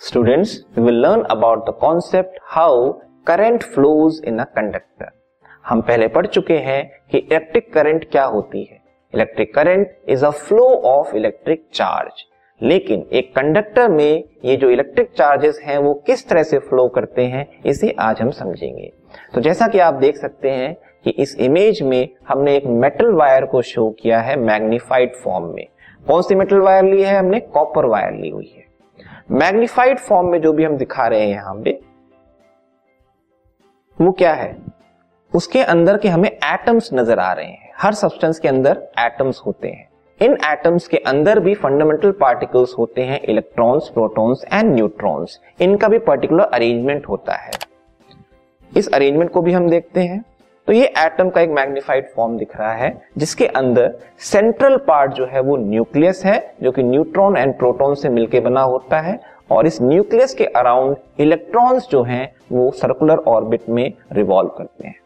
[0.00, 2.92] Students, we will learn about the concept how
[3.30, 5.10] current flows in a conductor
[5.68, 8.78] हम पहले पढ़ चुके हैं कि इलेक्ट्रिक करंट क्या होती है।
[9.14, 12.24] Electric current is a flow of electric charge
[12.60, 17.22] लेकिन एक कंडक्टर में ये जो इलेक्ट्रिक चार्जेस हैं वो किस तरह से फ्लो करते
[17.26, 18.92] हैं इसे आज हम समझेंगे।
[19.34, 20.74] तो जैसा कि आप देख सकते हैं
[21.04, 25.66] कि इस इमेज में हमने एक मेटल वायर को शो किया है मैग्निफाइड फॉर्म में।
[26.06, 27.40] कौन सी मेटल वायर ली है हमने?
[27.40, 28.64] कॉपर वायर ली हुई है।
[29.32, 31.70] मैग्निफाइड फॉर्म में जो भी हम दिखा रहे हैं यहाँ पे,
[33.98, 34.56] वो क्या है?
[35.32, 39.68] उसके अंदर के हमें एटम्स नज़र आ रहे हैं। हर सब्सटेंस के अंदर एटम्स होते
[39.68, 39.88] हैं।
[40.20, 45.98] इन एटम्स के अंदर भी फंडामेंटल पार्टिकल्स होते हैं इलेक्ट्रॉन्स प्रोटॉन्स एंड न्यूट्रॉन्स इनका भी
[45.98, 47.50] पर्टिकुलर अरेंजमेंट होता है।
[48.72, 50.24] इस अरेंजमेंट को भी हम देखते हैं।
[50.68, 55.26] तो ये एटम का एक मैग्निफाइड फॉर्म दिख रहा है, जिसके अंदर सेंट्रल पार्ट जो
[55.26, 59.18] है वो न्यूक्लियस है, जो कि न्यूट्रॉन एंड प्रोटॉन से मिलकर बना होता है,
[59.50, 65.00] और इस न्यूक्लियस के अराउंड इलेक्ट्रॉन्स जो हैं, वो सर्कुलर ऑर्बिट में रिवॉल्व करते हैं।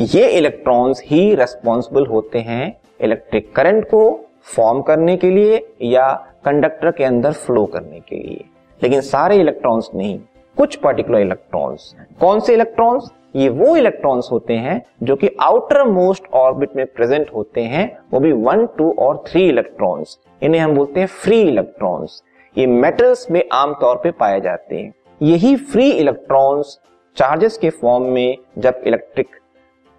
[0.00, 4.00] ये इलेक्ट्रॉन्स ही रेस्पॉन्सिबल होते हैं इलेक्ट्रिक करंट को
[4.46, 6.12] फॉर्म करने के लिए या
[6.44, 8.44] कंडक्टर के अंदर फ्लो करने के लिए।
[8.80, 10.18] लेकिन सारे इलेक्ट्रॉन्स नहीं,
[10.56, 16.24] कुछ पर्टिकुलर इलेक्ट्रॉन्स कौन से इलेक्ट्रॉन्स ये वो इलेक्ट्रॉन्स होते हैं जो कि आउटर मोस्ट
[16.34, 21.00] ऑर्बिट में प्रेजेंट होते हैं, वो भी वन टू और थ्री इलेक्ट्रॉन्स इन्हें हम बोलते
[21.00, 22.22] हैं फ्री इलेक्ट्रॉन्स
[22.56, 24.92] ये मेटल्स में आमतौर पे पाए जाते हैं।
[25.22, 26.78] यही फ्री इलेक्ट्रॉन्स
[27.16, 29.28] चार्जेस के फॉर्म में जब इलेक्ट्रिक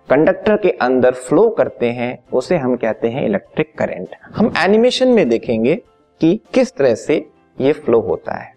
[0.10, 5.28] कंडक्टर के अंदर फ्लो करते हैं, उसे हम कहते हैं इलेक्ट्रिक करंट हम एनिमेशन में
[5.30, 5.76] देखेंगे
[6.22, 7.26] कि किस तरह से
[7.58, 8.56] ये फ्लो होता है।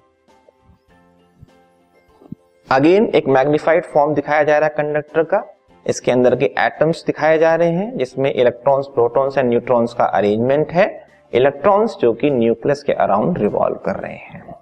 [2.70, 5.42] अगेन एक मैग्निफाइड फॉर्म दिखाया जा रहा है कंडक्टर का।
[5.86, 10.72] इसके अंदर के एटम्स दिखाए जा रहे हैं, जिसमें इलेक्ट्रॉन्स प्रोटॉन्स एंड न्यूट्रॉन्स का अरेंजमेंट
[10.72, 10.86] है।
[11.32, 14.54] इलेक्ट्रॉन्स जो कि न्यूक्लियस के अराउंड रिवॉल्व कर रहे हैं।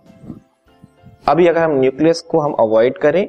[1.28, 3.28] अभी अगर हम न्यूक्लियस को हम अवॉइड करें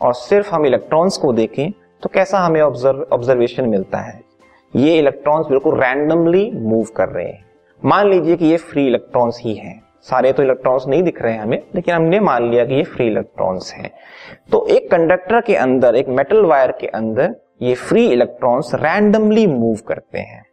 [0.00, 1.70] और सिर्फ़ हम इलेक्ट्रॉन्स को देखें
[2.02, 4.20] तो कैसा हमें ऑब्जर्वेशन मिलता है?
[4.74, 7.44] ये इलेक्ट्रॉन्स बिल्कुल रैंडमली मूव कर रहे हैं।
[7.82, 11.40] मान लीजिए कि ये फ्री इलेक्ट्रॉन्स ही हैं। सारे तो इलेक्ट्रॉन्स नहीं दिख रहे हैं
[11.40, 13.90] हमें, लेकिन हमने मान लिया कि ये फ्री इलेक्ट्रॉन्स हैं।
[14.52, 19.78] तो एक कंडक्टर के अंदर, एक मेटल वायर के अंदर, ये फ्री इलेक्ट्रॉन्स रैंडमली मूव
[19.88, 20.44] करते हैं।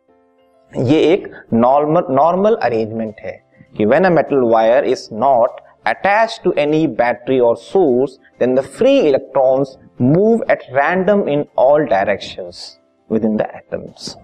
[0.72, 3.40] ये एक नॉर्मल नॉर्मल अरेंजमेंट है
[3.78, 8.62] कि when a metal wire is not attach to any battery और source then the
[8.78, 12.80] free electrons move at random in all directions
[13.26, 14.16] within the atoms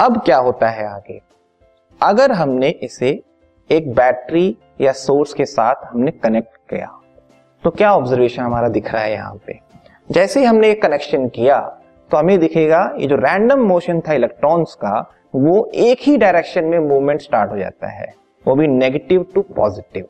[0.00, 1.20] अब क्या होता है आगे?
[2.00, 3.20] अगर हमने इसे
[3.70, 6.88] एक बैटरी या सोर्स के साथ हमने कनेक्ट किया।
[7.64, 9.58] तो क्या ऑब्जर्वेशन हमारा दिख रहा है यहाँ पे?
[10.10, 11.58] जैसे ही हमने कनेक्शन किया
[12.10, 16.78] तो हमें दिखेगा, ये जो रैंडम मोशन था इलेक्ट्रॉन्स का, वो एक ही डायरेक्शन में
[16.78, 18.12] मूवमेंट स्टार्ट हो जाता है।
[18.46, 20.06] वो भी नेगेटिव टू पॉजिटिव।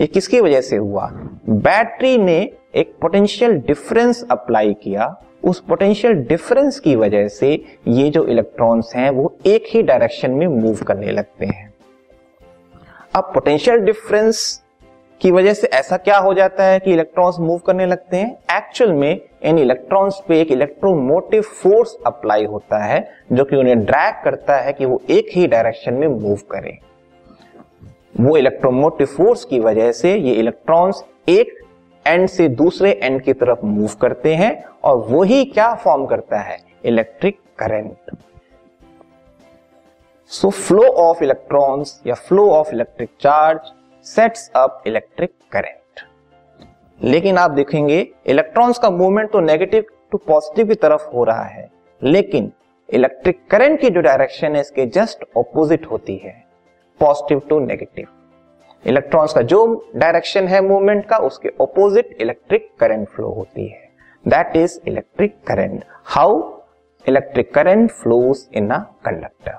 [0.00, 1.08] ये किसकी वजह से हुआ?
[1.48, 2.38] बैटरी ने
[2.74, 5.14] एक पोटेंशियल डिफरेंस अप्लाई किया।
[5.44, 7.52] उस पोटेंशियल डिफरेंस की वजह से
[7.88, 11.71] ये जो इलेक्ट्रॉन्स हैं, वो एक ही डायरेक्शन में मूव करने लगते हैं।
[13.14, 14.62] अब पोटेंशियल डिफरेंस
[15.20, 18.38] की वजह से ऐसा क्या हो जाता है कि इलेक्ट्रॉन्स मूव करने लगते हैं?
[18.56, 24.24] एक्चुअल में इन इलेक्ट्रॉन्स पे एक इलेक्ट्रोमोटिव फोर्स अप्लाई होता है, जो कि उन्हें ड्रैग
[24.24, 26.78] करता है कि वो एक ही डायरेक्शन में मूव करें।
[28.20, 31.54] वो इलेक्ट्रोमोटिव फोर्स की वजह से ये इलेक्ट्रॉन्स एक
[32.06, 36.58] एंड से दूसरे एंड की तरफ़ मूव करते हैं और वही क्या फॉर्म करता है?
[36.84, 38.16] Electric current
[40.32, 43.70] so flow of electrons या flow of electric charge
[44.06, 46.00] sets up electric current
[47.00, 51.68] लेकिन आप देखेंगे इलेक्ट्रॉन्स का मूवमेंट तो नेगेटिव टू पॉजिटिव की तरफ़ हो रहा है,
[52.02, 52.50] लेकिन
[52.88, 56.32] इलेक्ट्रिक करंट की जो डायरेक्शन है, इसके जस्ट ऑपोजिट होती है
[57.00, 58.06] पॉजिटिव टू नेगेटिव
[58.84, 59.64] इलेक्ट्रॉन्स का जो
[59.96, 63.90] डायरेक्शन है मूवमेंट का, उसके ऑपोजिट इलेक्ट्रिक करंट फ्लो होती है.
[64.24, 66.40] That is electric current how
[67.04, 69.58] electric current flows in a conductor